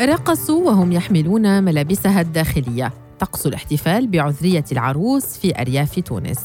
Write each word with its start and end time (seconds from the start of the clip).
رقصوا 0.00 0.66
وهم 0.66 0.92
يحملون 0.92 1.62
ملابسها 1.64 2.20
الداخلية. 2.20 2.92
طقس 3.18 3.46
الاحتفال 3.46 4.06
بعذرية 4.06 4.64
العروس 4.72 5.38
في 5.38 5.60
أرياف 5.60 6.00
تونس. 6.00 6.44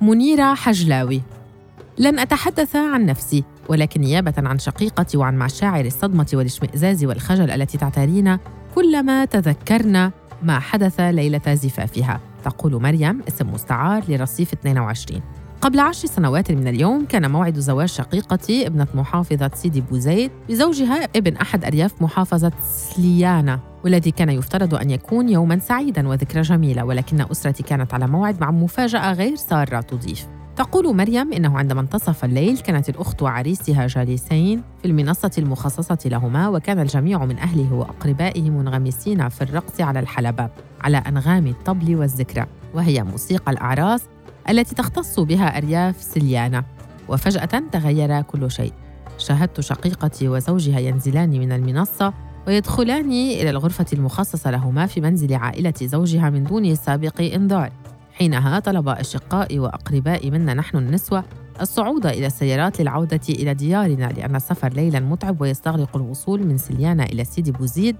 منيرة 0.00 0.54
حجلاوي. 0.54 1.22
لن 1.98 2.18
أتحدث 2.18 2.76
عن 2.76 3.06
نفسي 3.06 3.44
ولكن 3.68 4.00
نيابة 4.00 4.34
عن 4.38 4.58
شقيقتي 4.58 5.16
وعن 5.16 5.38
مشاعر 5.38 5.84
الصدمة 5.84 6.26
والاشمئزاز 6.34 7.04
والخجل 7.04 7.50
التي 7.50 7.78
تعترينا 7.78 8.38
كلما 8.74 9.24
تذكرنا 9.24 10.12
ما 10.42 10.58
حدث 10.58 11.00
ليلة 11.00 11.54
زفافها. 11.54 12.20
تقول 12.44 12.82
مريم 12.82 13.22
اسم 13.28 13.50
مستعار 13.52 14.04
لرصيف 14.08 14.52
22 14.52 15.22
قبل 15.64 15.80
عشر 15.80 16.08
سنوات 16.08 16.52
من 16.52 16.68
اليوم 16.68 17.04
كان 17.04 17.30
موعد 17.30 17.58
زواج 17.58 17.88
شقيقتي 17.88 18.66
ابنة 18.66 18.86
محافظة 18.94 19.50
سيدي 19.54 19.80
بوزيد 19.80 20.30
بزوجها 20.48 21.04
ابن 21.16 21.36
أحد 21.36 21.64
أرياف 21.64 22.02
محافظة 22.02 22.52
سليانا 22.70 23.60
والذي 23.84 24.10
كان 24.10 24.30
يفترض 24.30 24.74
أن 24.74 24.90
يكون 24.90 25.28
يوما 25.28 25.58
سعيدا 25.58 26.08
وذكرى 26.08 26.42
جميلة 26.42 26.84
ولكن 26.84 27.20
أسرتي 27.20 27.62
كانت 27.62 27.94
على 27.94 28.06
موعد 28.06 28.40
مع 28.40 28.50
مفاجأة 28.50 29.12
غير 29.12 29.34
سارة 29.34 29.80
تضيف. 29.80 30.26
تقول 30.56 30.96
مريم 30.96 31.32
إنه 31.32 31.58
عندما 31.58 31.80
انتصف 31.80 32.24
الليل 32.24 32.58
كانت 32.58 32.88
الأخت 32.88 33.22
وعريسها 33.22 33.86
جالسين 33.86 34.62
في 34.82 34.88
المنصة 34.88 35.30
المخصصة 35.38 35.98
لهما 36.06 36.48
وكان 36.48 36.80
الجميع 36.80 37.24
من 37.24 37.38
أهله 37.38 37.74
وأقربائه 37.74 38.50
منغمسين 38.50 39.28
في 39.28 39.42
الرقص 39.42 39.80
على 39.80 40.00
الحلبة 40.00 40.48
على 40.80 40.96
أنغام 40.96 41.46
الطبل 41.46 41.96
والذكرى 41.96 42.46
وهي 42.74 43.02
موسيقى 43.02 43.52
الأعراس 43.52 44.02
التي 44.48 44.74
تختص 44.74 45.20
بها 45.20 45.58
أرياف 45.58 46.02
سليانا 46.02 46.64
وفجأة 47.08 47.62
تغير 47.72 48.22
كل 48.22 48.50
شيء. 48.50 48.72
شاهدت 49.18 49.60
شقيقتي 49.60 50.28
وزوجها 50.28 50.78
ينزلان 50.78 51.30
من 51.30 51.52
المنصة 51.52 52.14
ويدخلان 52.46 53.10
إلى 53.10 53.50
الغرفة 53.50 53.86
المخصصة 53.92 54.50
لهما 54.50 54.86
في 54.86 55.00
منزل 55.00 55.34
عائلة 55.34 55.74
زوجها 55.82 56.30
من 56.30 56.44
دون 56.44 56.74
سابق 56.74 57.20
إنذار. 57.20 57.72
حينها 58.12 58.58
طلب 58.58 58.88
أشقائي 58.88 59.58
وأقربائي 59.58 60.30
منا 60.30 60.54
نحن 60.54 60.76
النسوة 60.76 61.24
الصعود 61.60 62.06
إلى 62.06 62.26
السيارات 62.26 62.80
للعودة 62.80 63.20
إلى 63.28 63.54
ديارنا 63.54 64.06
لأن 64.06 64.36
السفر 64.36 64.68
ليلا 64.68 65.00
متعب 65.00 65.40
ويستغرق 65.40 65.96
الوصول 65.96 66.46
من 66.46 66.58
سليانا 66.58 67.04
إلى 67.04 67.24
سيدي 67.24 67.52
بوزيد 67.52 67.96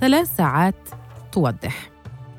ثلاث 0.00 0.36
ساعات 0.36 0.88
توضح. 1.32 1.95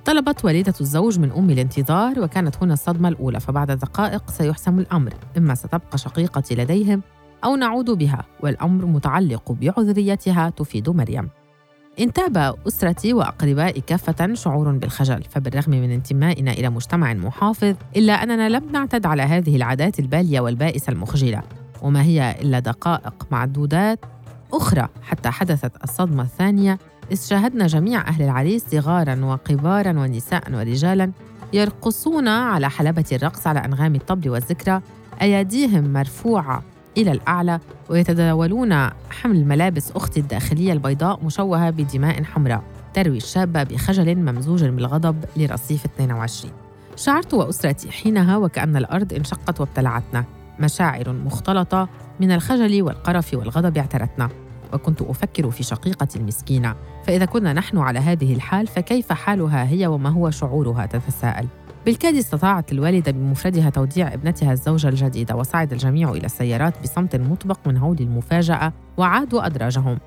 طلبت 0.08 0.46
والدة 0.46 0.74
الزوج 0.82 1.20
من 1.20 1.32
أمي 1.32 1.54
الانتظار 1.54 2.20
وكانت 2.20 2.56
هنا 2.62 2.74
الصدمة 2.74 3.10
الأولى 3.10 3.40
فبعد 3.40 3.72
دقائق 3.72 4.30
سيحسم 4.30 4.80
الأمر 4.80 5.14
إما 5.38 5.56
ستبقى 5.56 5.98
شقيقتي 5.98 6.56
لديهم 6.56 7.02
أو 7.44 7.56
نعود 7.56 7.92
بها 7.92 8.26
والأمر 8.40 8.86
متعلق 8.86 9.52
بعذريتها 9.52 10.50
تفيد 10.50 10.90
مريم. 10.90 11.30
انتاب 12.00 12.56
أسرتي 12.68 13.14
وأقربائي 13.14 13.82
كافة 13.82 14.34
شعور 14.34 14.72
بالخجل 14.72 15.24
فبالرغم 15.24 15.72
من 15.72 15.92
انتمائنا 15.92 16.52
إلى 16.52 16.70
مجتمع 16.70 17.14
محافظ 17.14 17.76
إلا 17.96 18.14
أننا 18.24 18.50
لم 18.50 18.72
نعتد 18.72 19.06
على 19.06 19.22
هذه 19.22 19.56
العادات 19.56 20.00
البالية 20.00 20.40
والبائسة 20.40 20.92
المخجلة. 20.92 21.42
وما 21.82 22.04
هي 22.04 22.36
إلا 22.42 22.60
دقائق 22.60 23.28
معدودات 23.32 24.00
أخرى 24.54 24.88
حتى 25.02 25.30
حدثت 25.30 25.84
الصدمة 25.84 26.24
الثانية 26.24 26.80
إذ 27.12 27.22
شاهدنا 27.22 27.68
جميع 27.68 28.08
أهل 28.08 28.24
العريس 28.24 28.66
صغارا 28.72 29.26
وكبارا 29.26 29.90
ونساء 29.90 30.44
ورجالا 30.54 31.12
يرقصون 31.54 32.28
على 32.28 32.70
حلبة 32.70 33.06
الرقص 33.12 33.48
على 33.48 33.60
أنغام 33.60 33.96
الطبل 33.96 34.30
والذكرى 34.30 34.82
أيديهم 35.22 35.94
مرفوعة 35.94 36.64
إلى 36.98 37.12
الأعلى 37.12 37.60
ويتداولون 37.90 38.74
حمل 39.10 39.46
ملابس 39.46 39.92
أختي 39.92 40.20
الداخلية 40.20 40.74
البيضاء 40.74 41.26
مشوهة 41.26 41.70
بدماء 41.70 42.24
حمراء 42.24 42.64
تروي 42.94 43.18
الشابة 43.18 43.64
بخجل 43.64 44.16
ممزوج 44.16 44.66
بالغضب 44.66 45.26
لرصيف 45.38 45.86
22 45.86 46.68
شعرت 46.98 47.34
وأسرتي 47.34 47.92
حينها 47.92 48.38
وكأن 48.38 48.78
الأرض 48.78 49.14
انشقت 49.14 49.60
وابتلعتنا. 49.60 50.26
مشاعر 50.60 51.14
مختلطة 51.14 51.90
من 52.20 52.32
الخجل 52.32 52.82
والقرف 52.82 53.34
والغضب 53.34 53.78
اعترتنا. 53.78 54.30
وكنت 54.74 55.02
أفكر 55.02 55.52
في 55.52 55.64
شقيقتي 55.64 56.20
المسكينة. 56.20 56.76
فإذا 57.04 57.26
كنا 57.26 57.54
نحن 57.54 57.78
على 57.78 58.00
هذه 58.00 58.34
الحال 58.34 58.68
فكيف 58.68 59.12
حالها 59.14 59.70
هي 59.70 59.88
وما 59.88 60.10
هو 60.10 60.30
شعورها؟ 60.30 60.86
تتساءل. 60.86 61.48
بالكاد 61.86 62.16
استطاعت 62.16 62.72
الوالدة 62.72 63.12
بمفردها 63.12 63.70
توديع 63.70 64.14
ابنتها 64.14 64.52
الزوجة 64.52 64.90
الجديدة 64.90 65.36
وصعد 65.36 65.72
الجميع 65.72 66.12
إلى 66.12 66.26
السيارات 66.26 66.84
بصمت 66.84 67.16
مطبق 67.16 67.60
من 67.66 67.78
هول 67.78 67.98
المفاجأة 68.00 68.74
وعادوا 68.98 69.46
أدراجهم. 69.46 69.98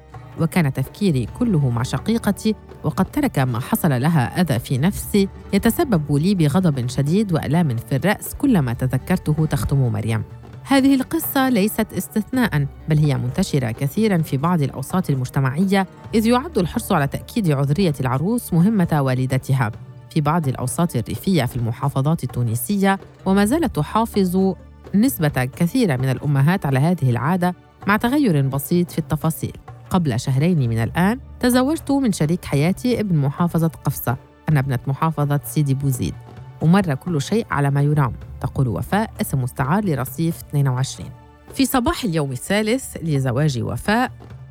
وكان 0.40 0.72
تفكيري 0.72 1.28
كله 1.38 1.70
مع 1.70 1.82
شقيقتي 1.82 2.54
وقد 2.84 3.04
ترك 3.04 3.38
ما 3.38 3.60
حصل 3.60 4.00
لها 4.00 4.40
أذى 4.40 4.58
في 4.58 4.78
نفسي 4.78 5.28
يتسبب 5.52 6.16
لي 6.16 6.34
بغضب 6.34 6.88
شديد 6.88 7.32
وألام 7.32 7.76
في 7.76 7.96
الرأس 7.96 8.34
كلما 8.34 8.72
تذكرته 8.72 9.46
تختم 9.46 9.92
مريم. 9.92 10.22
هذه 10.70 10.94
القصة 10.94 11.48
ليست 11.48 11.86
استثناء 11.92 12.66
بل 12.88 12.98
هي 12.98 13.14
منتشرة 13.14 13.70
كثيرا 13.70 14.18
في 14.18 14.36
بعض 14.36 14.62
الأوساط 14.62 15.10
المجتمعية 15.10 15.86
إذ 16.14 16.26
يعد 16.26 16.58
الحرص 16.58 16.92
على 16.92 17.06
تأكيد 17.06 17.50
عذرية 17.50 17.94
العروس 18.00 18.52
مهمة 18.52 19.02
والدتها. 19.02 19.70
في 20.10 20.20
بعض 20.20 20.48
الأوساط 20.48 20.96
الريفية 20.96 21.44
في 21.44 21.56
المحافظات 21.56 22.24
التونسية 22.24 22.98
وما 23.26 23.44
زالت 23.44 23.76
تحافظ 23.76 24.54
نسبة 24.94 25.44
كثيرة 25.44 25.96
من 25.96 26.10
الأمهات 26.10 26.66
على 26.66 26.78
هذه 26.78 27.10
العادة 27.10 27.54
مع 27.86 27.96
تغير 27.96 28.42
بسيط 28.42 28.90
في 28.90 28.98
التفاصيل. 28.98 29.56
قبل 29.90 30.20
شهرين 30.20 30.58
من 30.58 30.78
الآن 30.78 31.18
تزوجت 31.40 31.90
من 31.90 32.12
شريك 32.12 32.44
حياتي 32.44 33.00
ابن 33.00 33.16
محافظة 33.16 33.70
قفصة 33.84 34.16
أنا 34.48 34.60
ابنة 34.60 34.78
محافظة 34.86 35.40
سيدي 35.44 35.74
بوزيد. 35.74 36.14
ومر 36.62 36.94
كل 36.94 37.22
شيء 37.22 37.46
على 37.50 37.70
ما 37.70 37.82
يرام 37.82 38.12
تقول 38.40 38.68
وفاء 38.68 39.10
اسم 39.20 39.42
مستعار 39.42 39.84
لرصيف 39.84 40.42
22 40.48 41.10
في 41.54 41.66
صباح 41.66 42.04
اليوم 42.04 42.32
الثالث 42.32 42.96
لزواج 43.02 43.62
وفاء 43.62 44.10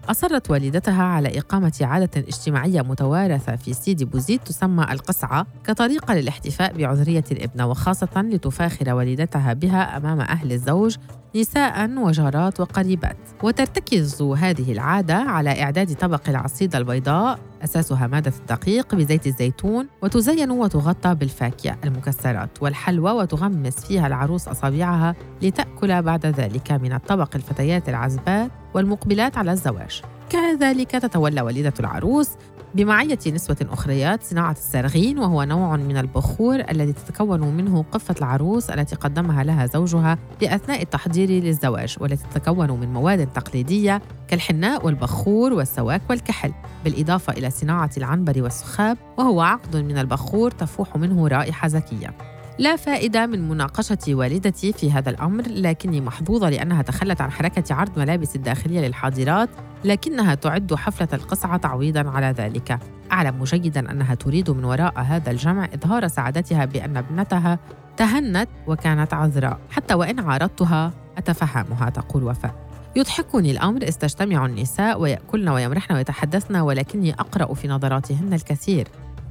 أصرت 0.09 0.51
والدتها 0.51 1.03
على 1.03 1.39
إقامة 1.39 1.73
عادة 1.81 2.21
اجتماعية 2.21 2.81
متوارثة 2.81 3.55
في 3.55 3.73
سيدي 3.73 4.05
بوزيد 4.05 4.39
تسمى 4.39 4.83
القصعة 4.91 5.47
كطريقة 5.65 6.13
للاحتفاء 6.13 6.77
بعذرية 6.77 7.23
الابنة 7.31 7.67
وخاصة 7.67 8.21
لتفاخر 8.21 8.93
والدتها 8.93 9.53
بها 9.53 9.97
أمام 9.97 10.21
أهل 10.21 10.51
الزوج 10.51 10.95
نساء 11.35 11.89
وجارات 11.97 12.59
وقريبات. 12.59 13.17
وترتكز 13.43 14.21
هذه 14.21 14.71
العادة 14.71 15.15
على 15.15 15.63
إعداد 15.63 15.95
طبق 15.95 16.29
العصيدة 16.29 16.77
البيضاء 16.77 17.39
أساسها 17.63 18.07
مادة 18.07 18.33
الدقيق 18.39 18.95
بزيت 18.95 19.27
الزيتون 19.27 19.87
وتزين 20.01 20.51
وتغطى 20.51 21.15
بالفاكهة 21.15 21.77
المكسرات 21.83 22.49
والحلوى 22.61 23.11
وتغمس 23.11 23.85
فيها 23.85 24.07
العروس 24.07 24.47
أصابعها 24.47 25.15
لتأكل 25.41 26.01
بعد 26.01 26.25
ذلك 26.25 26.71
من 26.71 26.93
الطبق 26.93 27.35
الفتيات 27.35 27.89
العزبات 27.89 28.51
والمقبلات 28.73 29.37
على 29.37 29.51
الزواج. 29.51 30.01
كذلك 30.29 30.91
تتولى 30.91 31.41
والدة 31.41 31.73
العروس 31.79 32.29
بمعية 32.75 33.19
نسوة 33.27 33.57
أخريات 33.61 34.23
صناعة 34.23 34.51
السرغين 34.51 35.19
وهو 35.19 35.43
نوع 35.43 35.75
من 35.75 35.97
البخور 35.97 36.63
الذي 36.69 36.93
تتكون 36.93 37.39
منه 37.39 37.85
قفة 37.91 38.15
العروس 38.17 38.69
التي 38.69 38.95
قدمها 38.95 39.43
لها 39.43 39.65
زوجها 39.65 40.17
لأثناء 40.41 40.81
التحضير 40.81 41.29
للزواج 41.29 41.95
والتي 41.99 42.23
تتكون 42.33 42.71
من 42.71 42.93
مواد 42.93 43.27
تقليدية 43.33 44.01
كالحناء 44.27 44.85
والبخور 44.85 45.53
والسواك 45.53 46.01
والكحل 46.09 46.53
بالإضافة 46.83 47.33
إلى 47.33 47.49
صناعة 47.49 47.91
العنبر 47.97 48.43
والسخاب 48.43 48.97
وهو 49.17 49.41
عقد 49.41 49.77
من 49.77 49.97
البخور 49.97 50.51
تفوح 50.51 50.97
منه 50.97 51.27
رائحة 51.27 51.67
زكية. 51.67 52.13
لا 52.59 52.75
فائدة 52.75 53.25
من 53.25 53.49
مناقشة 53.49 53.97
والدتي 54.07 54.73
في 54.73 54.91
هذا 54.91 55.09
الأمر 55.09 55.43
لكني 55.47 56.01
محظوظة 56.01 56.49
لأنها 56.49 56.81
تخلت 56.81 57.21
عن 57.21 57.31
حركة 57.31 57.75
عرض 57.75 57.99
ملابس 57.99 58.35
الداخلية 58.35 58.87
للحاضرات 58.87 59.49
لكنها 59.85 60.35
تعد 60.35 60.73
حفلة 60.73 61.07
القصعة 61.13 61.57
تعويضا 61.57 62.09
على 62.09 62.27
ذلك. 62.37 62.79
أعلم 63.11 63.43
جيدا 63.43 63.91
أنها 63.91 64.15
تريد 64.15 64.51
من 64.51 64.63
وراء 64.63 64.99
هذا 65.01 65.31
الجمع 65.31 65.65
إظهار 65.73 66.07
سعادتها 66.07 66.65
بأن 66.65 66.97
ابنتها 66.97 67.59
تهنت 67.97 68.49
وكانت 68.67 69.13
عذراء. 69.13 69.59
حتى 69.71 69.93
وإن 69.93 70.19
عارضتها 70.19 70.91
أتفهمها 71.17 71.89
تقول 71.89 72.23
وفاء. 72.23 72.55
يضحكني 72.95 73.51
الأمر 73.51 73.81
إذ 73.81 73.93
تجتمع 73.93 74.45
النساء 74.45 75.01
ويأكلن 75.01 75.49
ويمرحن 75.49 75.93
ويتحدثن 75.93 76.55
ولكني 76.55 77.13
أقرأ 77.13 77.53
في 77.53 77.67
نظراتهن 77.67 78.33
الكثير. 78.33 78.87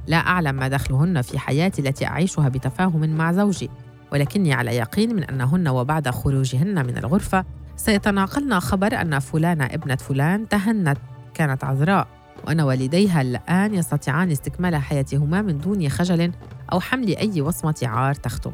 لا 0.09 0.17
أعلم 0.17 0.55
ما 0.55 0.67
دخلهن 0.67 1.21
في 1.21 1.39
حياتي 1.39 1.81
التي 1.81 2.05
أعيشها 2.05 2.49
بتفاهم 2.49 3.09
مع 3.09 3.31
زوجي 3.31 3.69
ولكني 4.11 4.53
على 4.53 4.75
يقين 4.75 5.15
من 5.15 5.23
أنهن 5.23 5.67
وبعد 5.67 6.09
خروجهن 6.09 6.85
من 6.85 6.97
الغرفة 6.97 7.45
سيتناقلن 7.75 8.59
خبر 8.59 9.01
أن 9.01 9.19
فلانة 9.19 9.65
ابنة 9.65 9.95
فلان 9.95 10.49
تهنت 10.49 10.97
كانت 11.33 11.63
عذراء 11.63 12.07
وأن 12.47 12.61
والديها 12.61 13.21
الآن 13.21 13.73
يستطيعان 13.73 14.31
استكمال 14.31 14.75
حياتهما 14.75 15.41
من 15.41 15.57
دون 15.57 15.89
خجل 15.89 16.31
أو 16.71 16.79
حمل 16.79 17.17
أي 17.17 17.41
وصمة 17.41 17.79
عار 17.83 18.15
تختم 18.15 18.51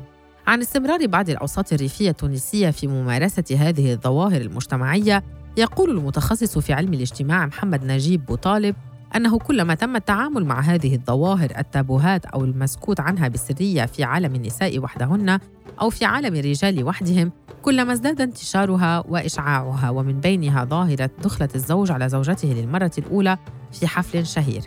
عن 0.47 0.61
استمرار 0.61 1.07
بعض 1.07 1.29
الأوساط 1.29 1.73
الريفية 1.73 2.09
التونسية 2.09 2.69
في 2.69 2.87
ممارسة 2.87 3.43
هذه 3.59 3.93
الظواهر 3.93 4.41
المجتمعية 4.41 5.23
يقول 5.57 5.89
المتخصص 5.89 6.57
في 6.57 6.73
علم 6.73 6.93
الاجتماع 6.93 7.45
محمد 7.45 7.83
نجيب 7.83 8.25
بوطالب 8.25 8.75
أنه 9.15 9.39
كلما 9.39 9.75
تم 9.75 9.95
التعامل 9.95 10.45
مع 10.45 10.59
هذه 10.59 10.95
الظواهر 10.95 11.49
التابوهات 11.57 12.25
أو 12.25 12.43
المسكوت 12.43 12.99
عنها 12.99 13.27
بسرية 13.27 13.85
في 13.85 14.03
عالم 14.03 14.35
النساء 14.35 14.79
وحدهن 14.79 15.39
أو 15.81 15.89
في 15.89 16.05
عالم 16.05 16.35
الرجال 16.35 16.83
وحدهم 16.83 17.31
كلما 17.61 17.93
ازداد 17.93 18.21
انتشارها 18.21 19.03
وإشعاعها 19.09 19.89
ومن 19.89 20.19
بينها 20.19 20.65
ظاهرة 20.65 21.09
دخلة 21.23 21.49
الزوج 21.55 21.91
على 21.91 22.09
زوجته 22.09 22.47
للمرة 22.47 22.91
الأولى 22.97 23.37
في 23.71 23.87
حفل 23.87 24.25
شهير. 24.25 24.61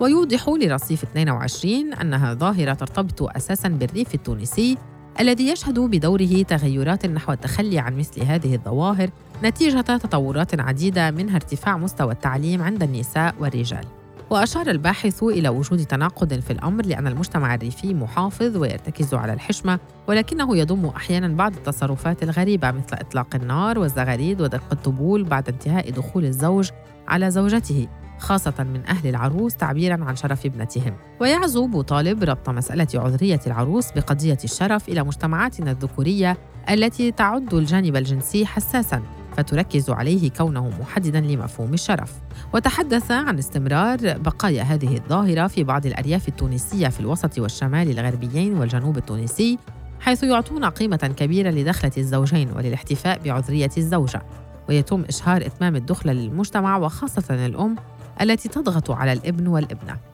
ويوضح 0.00 0.48
لرصيف 0.48 1.02
22 1.02 1.92
أنها 1.92 2.34
ظاهرة 2.34 2.74
ترتبط 2.74 3.22
أساساً 3.36 3.68
بالريف 3.68 4.14
التونسي 4.14 4.78
الذي 5.20 5.48
يشهد 5.48 5.78
بدوره 5.78 6.42
تغيرات 6.42 7.06
نحو 7.06 7.32
التخلي 7.32 7.78
عن 7.78 7.96
مثل 7.96 8.22
هذه 8.22 8.54
الظواهر 8.54 9.10
نتيجة 9.42 9.80
تطورات 9.80 10.60
عديدة 10.60 11.10
منها 11.10 11.36
ارتفاع 11.36 11.76
مستوى 11.76 12.12
التعليم 12.12 12.62
عند 12.62 12.82
النساء 12.82 13.34
والرجال. 13.40 13.84
وأشار 14.30 14.70
الباحث 14.70 15.22
إلى 15.22 15.48
وجود 15.48 15.84
تناقض 15.84 16.40
في 16.40 16.52
الأمر 16.52 16.86
لأن 16.86 17.06
المجتمع 17.06 17.54
الريفي 17.54 17.94
محافظ 17.94 18.56
ويرتكز 18.56 19.14
على 19.14 19.32
الحشمة 19.32 19.78
ولكنه 20.08 20.56
يضم 20.56 20.86
أحيانا 20.86 21.28
بعض 21.28 21.54
التصرفات 21.54 22.22
الغريبة 22.22 22.70
مثل 22.70 22.96
إطلاق 22.96 23.34
النار 23.34 23.78
والزغاريد 23.78 24.40
ودق 24.40 24.62
الطبول 24.72 25.24
بعد 25.24 25.48
انتهاء 25.48 25.90
دخول 25.90 26.24
الزوج 26.24 26.70
على 27.08 27.30
زوجته 27.30 27.88
خاصة 28.18 28.54
من 28.58 28.86
أهل 28.86 29.08
العروس 29.08 29.54
تعبيراً 29.54 30.04
عن 30.04 30.16
شرف 30.16 30.46
ابنتهم 30.46 30.96
ويعزو 31.20 31.82
طالب 31.82 32.24
ربط 32.24 32.50
مسألة 32.50 32.86
عذرية 32.94 33.40
العروس 33.46 33.92
بقضية 33.92 34.38
الشرف 34.44 34.88
إلى 34.88 35.04
مجتمعاتنا 35.04 35.70
الذكورية 35.70 36.36
التي 36.70 37.12
تعد 37.12 37.54
الجانب 37.54 37.96
الجنسي 37.96 38.46
حساساً 38.46 39.02
فتركز 39.36 39.90
عليه 39.90 40.30
كونه 40.30 40.70
محددا 40.80 41.20
لمفهوم 41.20 41.74
الشرف. 41.74 42.12
وتحدث 42.54 43.10
عن 43.10 43.38
استمرار 43.38 44.18
بقايا 44.18 44.62
هذه 44.62 44.96
الظاهرة 44.96 45.46
في 45.46 45.64
بعض 45.64 45.86
الأرياف 45.86 46.28
التونسية 46.28 46.88
في 46.88 47.00
الوسط 47.00 47.38
والشمال 47.38 47.98
الغربيين 47.98 48.58
والجنوب 48.58 48.96
التونسي 48.96 49.58
حيث 50.00 50.22
يعطون 50.22 50.64
قيمة 50.64 51.14
كبيرة 51.16 51.50
لدخلة 51.50 51.92
الزوجين 51.98 52.50
وللاحتفاء 52.56 53.20
بعذرية 53.24 53.70
الزوجة. 53.78 54.22
ويتم 54.68 55.04
إشهار 55.08 55.46
إتمام 55.46 55.76
الدخلة 55.76 56.12
للمجتمع 56.12 56.76
وخاصة 56.76 57.46
الأم 57.46 57.76
التي 58.20 58.48
تضغط 58.48 58.90
على 58.90 59.12
الإبن 59.12 59.46
والإبنة. 59.46 60.13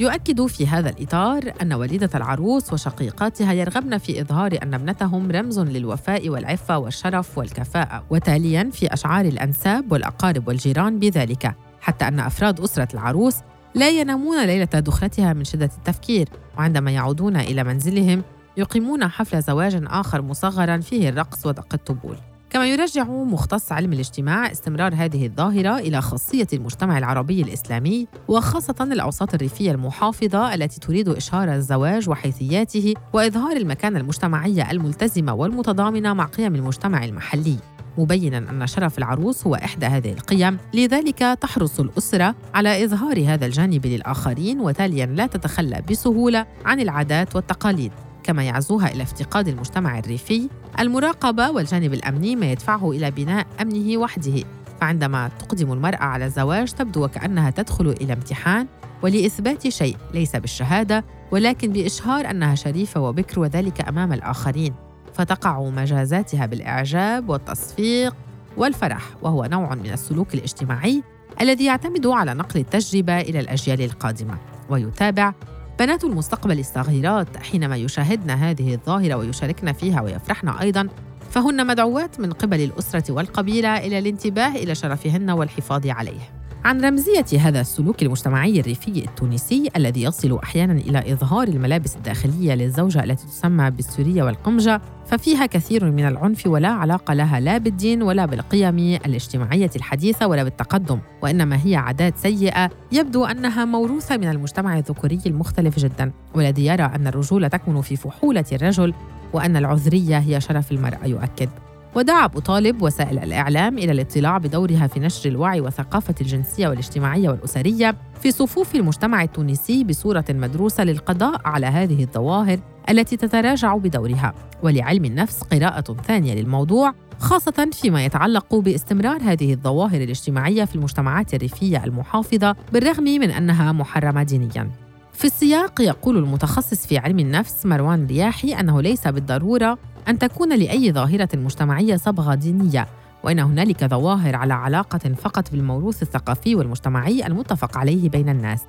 يؤكد 0.00 0.46
في 0.46 0.66
هذا 0.66 0.90
الإطار 0.90 1.52
أن 1.62 1.72
والدة 1.72 2.10
العروس 2.14 2.72
وشقيقاتها 2.72 3.52
يرغبن 3.52 3.98
في 3.98 4.20
إظهار 4.20 4.58
أن 4.62 4.74
ابنتهم 4.74 5.30
رمز 5.30 5.58
للوفاء 5.58 6.28
والعفة 6.28 6.78
والشرف 6.78 7.38
والكفاءة 7.38 8.04
وتالياً 8.10 8.70
في 8.72 8.94
أشعار 8.94 9.24
الأنساب 9.24 9.92
والأقارب 9.92 10.48
والجيران 10.48 10.98
بذلك 10.98 11.54
حتى 11.80 12.08
أن 12.08 12.20
أفراد 12.20 12.60
أسرة 12.60 12.88
العروس 12.94 13.36
لا 13.74 13.90
ينامون 13.90 14.46
ليلة 14.46 14.64
دخلتها 14.64 15.32
من 15.32 15.44
شدة 15.44 15.70
التفكير 15.78 16.28
وعندما 16.58 16.90
يعودون 16.90 17.36
إلى 17.36 17.64
منزلهم 17.64 18.22
يقيمون 18.56 19.08
حفل 19.08 19.42
زواج 19.42 19.82
آخر 19.86 20.22
مصغراً 20.22 20.78
فيه 20.78 21.08
الرقص 21.08 21.46
ودق 21.46 21.74
الطبول. 21.74 22.16
كما 22.50 22.66
يرجع 22.66 23.04
مختص 23.04 23.72
علم 23.72 23.92
الاجتماع 23.92 24.52
استمرار 24.52 24.94
هذه 24.94 25.26
الظاهرة 25.26 25.78
إلى 25.78 26.00
خاصية 26.00 26.46
المجتمع 26.52 26.98
العربي 26.98 27.42
الإسلامي 27.42 28.06
وخاصة 28.28 28.74
الأوساط 28.80 29.34
الريفية 29.34 29.70
المحافظة 29.70 30.54
التي 30.54 30.80
تريد 30.80 31.08
إشهار 31.08 31.54
الزواج 31.54 32.08
وحيثياته 32.08 32.94
وإظهار 33.12 33.56
المكانة 33.56 34.00
المجتمعية 34.00 34.70
الملتزمة 34.70 35.34
والمتضامنة 35.34 36.14
مع 36.14 36.24
قيم 36.24 36.54
المجتمع 36.54 37.04
المحلي. 37.04 37.56
مبينا 37.98 38.38
أن 38.38 38.66
شرف 38.66 38.98
العروس 38.98 39.46
هو 39.46 39.54
إحدى 39.54 39.86
هذه 39.86 40.12
القيم 40.12 40.58
لذلك 40.74 41.18
تحرص 41.18 41.80
الأسرة 41.80 42.34
على 42.54 42.84
إظهار 42.84 43.24
هذا 43.26 43.46
الجانب 43.46 43.86
للآخرين 43.86 44.60
وتاليا 44.60 45.06
لا 45.06 45.26
تتخلى 45.26 45.82
بسهولة 45.90 46.46
عن 46.64 46.80
العادات 46.80 47.36
والتقاليد 47.36 47.92
كما 48.22 48.42
يعزوها 48.42 48.92
إلى 48.92 49.02
افتقاد 49.02 49.48
المجتمع 49.48 49.98
الريفي 49.98 50.48
المراقبة 50.80 51.50
والجانب 51.50 51.94
الأمني 51.94 52.36
ما 52.36 52.52
يدفعه 52.52 52.90
إلى 52.90 53.10
بناء 53.10 53.46
أمنه 53.60 53.98
وحده. 53.98 54.44
فعندما 54.80 55.30
تقدم 55.38 55.72
المرأة 55.72 56.04
على 56.04 56.24
الزواج 56.24 56.72
تبدو 56.72 57.04
وكأنها 57.04 57.50
تدخل 57.50 57.88
إلى 57.88 58.12
امتحان 58.12 58.66
ولإثبات 59.02 59.68
شيء 59.68 59.96
ليس 60.14 60.36
بالشهادة 60.36 61.04
ولكن 61.30 61.72
بإشهار 61.72 62.30
أنها 62.30 62.54
شريفة 62.54 63.00
وبكر 63.00 63.40
وذلك 63.40 63.88
أمام 63.88 64.12
الآخرين. 64.12 64.74
فتقع 65.14 65.62
مجازاتها 65.62 66.46
بالإعجاب 66.46 67.28
والتصفيق 67.28 68.14
والفرح 68.56 69.02
وهو 69.22 69.44
نوع 69.44 69.74
من 69.74 69.92
السلوك 69.92 70.34
الاجتماعي 70.34 71.02
الذي 71.40 71.64
يعتمد 71.64 72.06
على 72.06 72.34
نقل 72.34 72.60
التجربة 72.60 73.20
إلى 73.20 73.40
الأجيال 73.40 73.82
القادمة 73.82 74.38
ويتابع 74.70 75.32
بنات 75.80 76.04
المستقبل 76.04 76.58
الصغيرات 76.58 77.36
حينما 77.36 77.76
يشاهدن 77.76 78.30
هذه 78.30 78.74
الظاهرة 78.74 79.14
ويشاركن 79.14 79.72
فيها 79.72 80.00
ويفرحن 80.00 80.48
أيضاً 80.48 80.88
فهن 81.30 81.66
مدعوات 81.66 82.20
من 82.20 82.32
قبل 82.32 82.60
الأسرة 82.60 83.12
والقبيلة 83.12 83.76
إلى 83.76 83.98
الانتباه 83.98 84.48
إلى 84.48 84.74
شرفهن 84.74 85.30
والحفاظ 85.30 85.86
عليه. 85.86 86.39
عن 86.64 86.80
رمزية 86.80 87.40
هذا 87.40 87.60
السلوك 87.60 88.02
المجتمعي 88.02 88.60
الريفي 88.60 89.04
التونسي 89.04 89.68
الذي 89.76 90.02
يصل 90.02 90.38
أحيانا 90.42 90.72
إلى 90.72 91.12
إظهار 91.12 91.48
الملابس 91.48 91.96
الداخلية 91.96 92.54
للزوجة 92.54 93.04
التي 93.04 93.26
تسمى 93.26 93.70
بالسورية 93.70 94.22
والقمجة 94.22 94.80
ففيها 95.06 95.46
كثير 95.46 95.90
من 95.90 96.06
العنف 96.06 96.46
ولا 96.46 96.68
علاقة 96.68 97.14
لها 97.14 97.40
لا 97.40 97.58
بالدين 97.58 98.02
ولا 98.02 98.26
بالقيم 98.26 98.78
الاجتماعية 98.78 99.70
الحديثة 99.76 100.26
ولا 100.26 100.44
بالتقدم 100.44 100.98
وإنما 101.22 101.66
هي 101.66 101.76
عادات 101.76 102.16
سيئة 102.16 102.70
يبدو 102.92 103.24
أنها 103.24 103.64
موروثة 103.64 104.16
من 104.16 104.28
المجتمع 104.28 104.78
الذكوري 104.78 105.20
المختلف 105.26 105.78
جدا 105.78 106.12
والذي 106.34 106.66
يرى 106.66 106.84
أن 106.84 107.06
الرجولة 107.06 107.48
تكمن 107.48 107.80
في 107.80 107.96
فحولة 107.96 108.44
الرجل 108.52 108.94
وأن 109.32 109.56
العذرية 109.56 110.18
هي 110.18 110.40
شرف 110.40 110.72
المرأة 110.72 111.06
يؤكد. 111.06 111.48
ودعا 111.94 112.24
أبو 112.24 112.40
طالب 112.40 112.82
وسائل 112.82 113.18
الإعلام 113.18 113.78
إلى 113.78 113.92
الاطلاع 113.92 114.38
بدورها 114.38 114.86
في 114.86 115.00
نشر 115.00 115.30
الوعي 115.30 115.60
وثقافة 115.60 116.14
الجنسية 116.20 116.68
والاجتماعية 116.68 117.28
والأسرية 117.28 117.96
في 118.22 118.30
صفوف 118.30 118.74
المجتمع 118.74 119.22
التونسي 119.22 119.84
بصورة 119.84 120.24
مدروسة 120.30 120.84
للقضاء 120.84 121.40
على 121.44 121.66
هذه 121.66 122.02
الظواهر 122.02 122.58
التي 122.90 123.16
تتراجع 123.16 123.76
بدورها. 123.76 124.34
ولعلم 124.62 125.04
النفس 125.04 125.42
قراءة 125.42 125.96
ثانية 126.06 126.34
للموضوع 126.34 126.94
خاصة 127.18 127.68
فيما 127.72 128.04
يتعلق 128.04 128.54
باستمرار 128.54 129.22
هذه 129.22 129.52
الظواهر 129.52 130.02
الاجتماعية 130.02 130.64
في 130.64 130.74
المجتمعات 130.74 131.34
الريفية 131.34 131.84
المحافظة 131.84 132.56
بالرغم 132.72 133.04
من 133.04 133.30
أنها 133.30 133.72
محرمة 133.72 134.22
دينياً. 134.22 134.70
في 135.12 135.24
السياق 135.24 135.80
يقول 135.80 136.18
المتخصص 136.18 136.86
في 136.86 136.98
علم 136.98 137.18
النفس 137.18 137.66
مروان 137.66 138.06
رياحي 138.06 138.52
أنه 138.52 138.82
ليس 138.82 139.08
بالضرورة 139.08 139.78
أن 140.08 140.18
تكون 140.18 140.58
لأي 140.58 140.92
ظاهرة 140.92 141.28
مجتمعية 141.34 141.96
صبغة 141.96 142.34
دينية 142.34 142.86
وإن 143.24 143.38
هنالك 143.38 143.84
ظواهر 143.84 144.36
على 144.36 144.54
علاقة 144.54 144.98
فقط 144.98 145.50
بالموروث 145.50 146.02
الثقافي 146.02 146.54
والمجتمعي 146.54 147.26
المتفق 147.26 147.78
عليه 147.78 148.08
بين 148.08 148.28
الناس. 148.28 148.62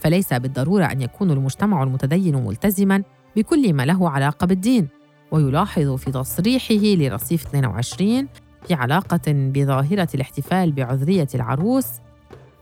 فليس 0.00 0.34
بالضرورة 0.34 0.84
أن 0.84 1.02
يكون 1.02 1.30
المجتمع 1.30 1.82
المتدين 1.82 2.44
ملتزما 2.46 3.02
بكل 3.36 3.74
ما 3.74 3.86
له 3.86 4.10
علاقة 4.10 4.46
بالدين 4.46 4.88
ويلاحظ 5.30 5.94
في 5.94 6.10
تصريحه 6.10 6.74
لرصيف 6.74 7.46
22 7.46 8.28
في 8.68 8.74
علاقة 8.74 9.20
بظاهرة 9.26 10.08
الاحتفال 10.14 10.72
بعذرية 10.72 11.28
العروس 11.34 11.86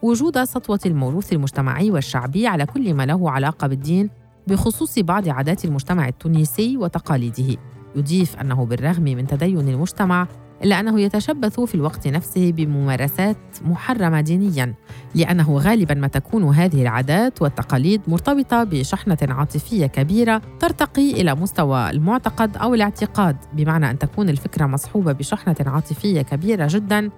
وجود 0.02 0.45
سطوة 0.45 0.81
الموروث 0.87 1.33
المجتمعي 1.33 1.90
والشعبي 1.90 2.47
على 2.47 2.66
كل 2.66 2.95
ما 2.95 3.07
له 3.07 3.31
علاقة 3.31 3.66
بالدين 3.66 4.11
بخصوص 4.47 4.99
بعض 4.99 5.28
عادات 5.28 5.64
المجتمع 5.64 6.09
التونسي 6.09 6.76
وتقاليده. 6.76 7.57
يضيف 7.97 8.37
أنه 8.37 8.67
بالرغم 8.67 9.03
من 9.03 9.27
تدين 9.27 9.69
المجتمع 9.69 10.27
إلا 10.65 10.81
أنه 10.81 11.01
يتشبث 11.01 11.61
في 11.61 11.75
الوقت 11.75 12.09
نفسه 12.09 12.53
بممارسات 12.53 13.37
محرمة 13.65 14.21
دينياً 14.21 14.75
لأنه 15.15 15.59
غالباً 15.59 15.95
ما 15.95 16.09
تكون 16.09 16.45
هذه 16.45 16.83
العادات 16.83 17.43
والتقاليد 17.43 18.01
مرتبطة 18.09 18.65
بشحنة 18.65 19.19
عاطفية 19.23 19.87
كبيرة 19.87 20.43
ترتقي 20.61 21.11
إلى 21.11 21.35
مستوى 21.35 21.91
المعتقد 21.91 22.57
أو 22.57 22.75
الاعتقاد 22.75 23.37
بمعنى 23.53 23.91
أن 23.91 23.99
تكون 23.99 24.29
الفكرة 24.29 24.67
مصحوبة 24.67 25.13
بشحنة 25.13 25.57
عاطفية 25.67 26.23
كبيرة 26.23 26.69
جداً 26.71 27.11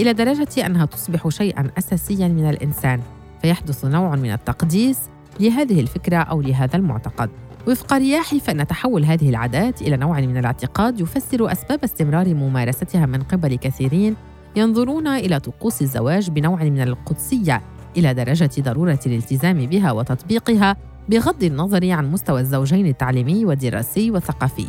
إلى 0.00 0.12
درجة 0.12 0.66
أنها 0.66 0.86
تصبح 0.86 1.28
شيئاً 1.28 1.70
أساسياً 1.78 2.28
من 2.28 2.50
الإنسان. 2.50 3.00
فيحدث 3.42 3.84
نوع 3.84 4.16
من 4.16 4.32
التقديس 4.32 4.98
لهذه 5.40 5.80
الفكرة 5.80 6.16
أو 6.16 6.40
لهذا 6.40 6.76
المعتقد. 6.76 7.30
وفق 7.68 7.92
رياحي 7.92 8.40
فإن 8.40 8.66
تحول 8.66 9.04
هذه 9.04 9.28
العادات 9.28 9.82
إلى 9.82 9.96
نوع 9.96 10.20
من 10.20 10.36
الاعتقاد 10.36 11.00
يفسر 11.00 11.52
أسباب 11.52 11.84
استمرار 11.84 12.34
ممارستها 12.34 13.06
من 13.06 13.22
قبل 13.22 13.54
كثيرين 13.54 14.16
ينظرون 14.56 15.06
إلى 15.06 15.40
طقوس 15.40 15.82
الزواج 15.82 16.30
بنوع 16.30 16.62
من 16.64 16.80
القدسية 16.80 17.62
إلى 17.96 18.14
درجة 18.14 18.50
ضرورة 18.60 18.98
الالتزام 19.06 19.66
بها 19.66 19.92
وتطبيقها 19.92 20.76
بغض 21.08 21.44
النظر 21.44 21.90
عن 21.90 22.10
مستوى 22.10 22.40
الزوجين 22.40 22.86
التعليمي 22.86 23.44
والدراسي 23.44 24.10
والثقافي. 24.10 24.68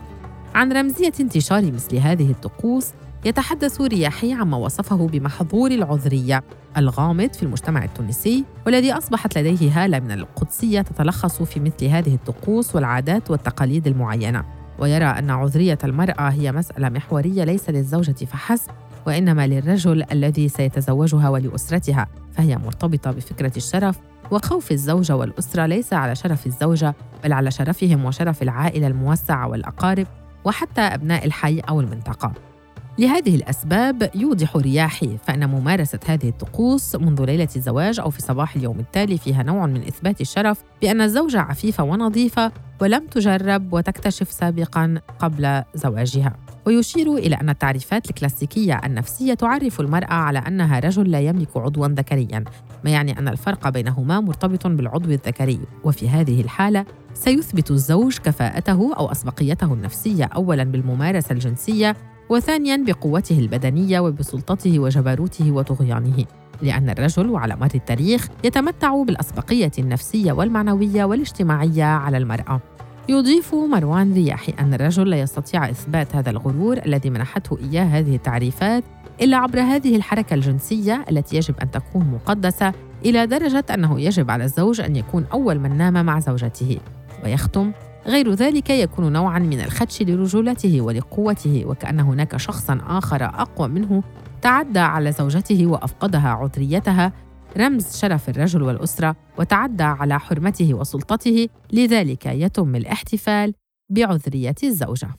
عن 0.56 0.74
رمزية 0.74 1.14
انتشار 1.20 1.72
مثل 1.72 1.96
هذه 1.96 2.32
الطقوس 2.32 2.88
يتحدث 3.26 3.82
رياحي 3.82 4.34
عما 4.34 4.58
وصفه 4.58 5.08
بمحظور 5.08 5.72
العذرية 5.72 6.44
الغامض 6.78 7.34
في 7.34 7.44
المجتمع 7.44 7.84
التونسي 7.84 8.46
والذي 8.66 8.94
أصبحت 8.94 9.38
لديه 9.38 9.84
هالة 9.84 10.00
من 10.00 10.12
القدسية 10.12 10.82
تتلخص 10.82 11.42
في 11.42 11.60
مثل 11.60 11.86
هذه 11.86 12.16
الطقوس 12.16 12.76
والعادات 12.76 13.32
والتقاليد 13.32 13.88
المعينة. 13.88 14.46
ويرى 14.80 15.06
أن 15.06 15.30
عذرية 15.30 15.78
المرأة 15.84 16.30
هي 16.30 16.52
مسألة 16.52 16.90
محورية 16.90 17.44
ليس 17.44 17.70
للزوجة 17.70 18.26
فحسب 18.26 18.72
وإنما 19.08 19.48
للرجل 19.48 20.04
الذي 20.12 20.50
سيتزوجها 20.50 21.30
ولأسرتها 21.30 22.08
فهي 22.34 22.58
مرتبطة 22.58 23.12
بفكرة 23.12 23.52
الشرف 23.58 24.00
وخوف 24.32 24.72
الزوجة 24.72 25.16
والأسرة 25.16 25.66
ليس 25.66 25.94
على 25.94 26.16
شرف 26.16 26.48
الزوجة 26.48 26.96
بل 27.24 27.34
على 27.34 27.52
شرفهم 27.52 28.06
وشرف 28.06 28.42
العائلة 28.42 28.88
الموسعة 28.88 29.48
والأقارب 29.48 30.08
وحتى 30.46 30.82
أبناء 30.82 31.26
الحي 31.26 31.60
أو 31.60 31.82
المنطقة. 31.82 32.55
لهذه 33.00 33.36
الأسباب 33.36 34.10
يوضح 34.16 34.56
رياحي 34.56 35.18
فإن 35.24 35.50
ممارسة 35.50 36.00
هذه 36.06 36.30
الطقوس 36.30 36.96
منذ 36.96 37.26
ليلة 37.26 37.48
الزواج 37.56 38.00
أو 38.00 38.10
في 38.10 38.22
صباح 38.22 38.56
اليوم 38.56 38.80
التالي 38.80 39.18
فيها 39.18 39.44
نوع 39.44 39.66
من 39.66 39.82
إثبات 39.82 40.22
الشرف 40.22 40.64
بأن 40.82 41.02
الزوجة 41.02 41.42
عفيفة 41.42 41.84
ونظيفة 41.84 42.52
ولم 42.82 43.08
تجرب 43.08 43.74
وتكتشف 43.74 44.32
سابقا 44.32 45.02
قبل 45.20 45.64
زواجها. 45.76 46.36
ويشير 46.66 47.14
إلى 47.14 47.36
أن 47.36 47.50
التعريفات 47.50 48.10
الكلاسيكية 48.10 48.82
النفسية 48.86 49.34
تعرف 49.34 49.80
المرأة 49.80 50.14
على 50.14 50.40
أنها 50.40 50.80
رجل 50.80 51.12
لا 51.12 51.20
يملك 51.20 51.58
عضوا 51.58 51.88
ذكريا 51.88 52.44
ما 52.84 52.92
يعني 52.92 53.20
أن 53.20 53.28
الفرق 53.28 53.70
بينهما 53.70 54.20
مرتبط 54.20 54.68
بالعضو 54.68 55.10
الذكري. 55.10 55.60
وفي 55.84 56.10
هذه 56.10 56.42
الحالة 56.42 56.86
سيثبت 57.14 57.72
الزوج 57.72 58.18
كفاءته 58.18 58.94
أو 58.98 59.12
أسبقيته 59.12 59.74
النفسية 59.74 60.26
أولا 60.26 60.64
بالممارسة 60.64 61.34
الجنسية 61.34 61.96
وثانيا 62.30 62.84
بقوته 62.88 63.40
البدنية 63.40 64.00
وبسلطته 64.00 64.80
وجبروته 64.80 65.52
وطغيانه 65.52 66.26
لأن 66.62 66.90
الرجل 66.90 67.30
وعلى 67.30 67.56
مر 67.56 67.70
التاريخ 67.76 68.28
يتمتع 68.44 69.04
بالأسبقية 69.04 69.72
النفسية 69.80 70.32
والمعنوية 70.32 71.04
والاجتماعية 71.04 71.84
على 71.84 72.18
المرأة. 72.18 72.62
يضيف 73.10 73.56
مروان 73.56 74.14
رياحي 74.14 74.54
أن 74.60 74.74
الرجل 74.74 75.10
لا 75.10 75.20
يستطيع 75.20 75.70
إثبات 75.70 76.16
هذا 76.16 76.30
الغرور 76.30 76.78
الذي 76.86 77.10
منحته 77.10 77.58
إياه 77.58 77.84
هذه 77.84 78.16
التعريفات 78.16 78.84
إلا 79.22 79.38
عبر 79.38 79.60
هذه 79.60 79.96
الحركة 79.96 80.34
الجنسية 80.34 81.06
التي 81.12 81.38
يجب 81.38 81.56
أن 81.62 81.72
تكون 81.72 82.06
مقدسة 82.06 82.74
إلى 83.06 83.28
درجة 83.28 83.66
أنه 83.74 84.02
يجب 84.02 84.32
على 84.32 84.44
الزوج 84.44 84.82
أن 84.82 84.96
يكون 84.96 85.26
أول 85.34 85.60
من 85.60 85.78
نام 85.78 86.06
مع 86.06 86.20
زوجته. 86.20 86.78
ويختم 87.24 87.72
غير 88.08 88.34
ذلك 88.34 88.70
يكون 88.70 89.14
نوعا 89.14 89.40
من 89.40 89.62
الخدش 89.62 90.02
لرجولته 90.02 90.82
ولقوته 90.82 91.64
وكأن 91.66 92.00
هناك 92.00 92.38
شخصا 92.38 92.82
آخر 92.88 93.26
أقوى 93.26 93.68
منه 93.68 94.04
تعدى 94.42 94.80
على 94.80 95.12
زوجته 95.12 95.68
وأفقدها 95.68 96.30
عذريتها. 96.30 97.14
رمز 97.58 97.98
شرف 97.98 98.30
الرجل 98.30 98.62
والأسرة 98.62 99.16
وتعدى 99.38 99.84
على 99.84 100.20
حرمته 100.20 100.74
وسلطته 100.74 101.48
لذلك 101.74 102.26
يتم 102.26 102.76
الاحتفال 102.76 103.54
بعذرية 103.90 104.56
الزوجة. 104.64 105.10